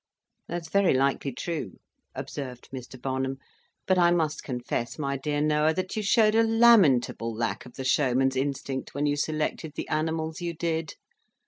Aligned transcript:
"That's 0.47 0.67
very 0.69 0.95
likely 0.95 1.31
true," 1.31 1.77
observed 2.15 2.69
Mr. 2.73 2.99
Barnum; 2.99 3.37
"but 3.85 3.99
I 3.99 4.09
must 4.09 4.41
confess, 4.43 4.97
my 4.97 5.15
dear 5.15 5.41
Noah, 5.41 5.75
that 5.75 5.95
you 5.95 6.01
showed 6.01 6.33
a 6.33 6.41
lamentable 6.43 7.31
lack 7.31 7.67
of 7.67 7.75
the 7.75 7.85
showman's 7.85 8.35
instinct 8.35 8.95
when 8.95 9.05
you 9.05 9.15
selected 9.15 9.73
the 9.75 9.87
animals 9.89 10.41
you 10.41 10.55
did. 10.55 10.95